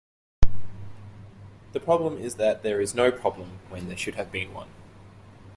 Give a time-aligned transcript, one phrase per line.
[1.73, 4.69] The problem is that there is no problem when there should have been one.